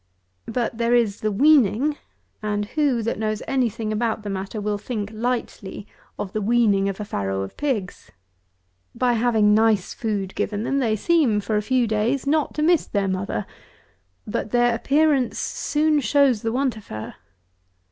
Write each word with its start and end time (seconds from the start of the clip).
But 0.47 0.79
there 0.79 0.95
is 0.95 1.19
the 1.19 1.31
weaning; 1.31 1.95
and 2.41 2.65
who, 2.73 3.03
that 3.03 3.19
knows 3.19 3.43
any 3.47 3.69
thing 3.69 3.93
about 3.93 4.23
the 4.23 4.31
matter, 4.31 4.59
will 4.59 4.79
think 4.79 5.11
lightly 5.13 5.85
of 6.17 6.33
the 6.33 6.41
weaning 6.41 6.89
of 6.89 6.99
a 6.99 7.05
farrow 7.05 7.41
of 7.41 7.55
pigs! 7.55 8.11
By 8.95 9.13
having 9.13 9.53
nice 9.53 9.93
food 9.93 10.33
given 10.33 10.63
them, 10.63 10.79
they 10.79 10.95
seem, 10.95 11.39
for 11.39 11.55
a 11.55 11.61
few 11.61 11.85
days, 11.85 12.25
not 12.25 12.55
to 12.55 12.63
miss 12.63 12.87
their 12.87 13.07
mother. 13.07 13.45
But 14.25 14.49
their 14.49 14.73
appearance 14.73 15.37
soon 15.37 15.99
shows 15.99 16.41
the 16.41 16.51
want 16.51 16.75
of 16.77 16.87
her. 16.87 17.17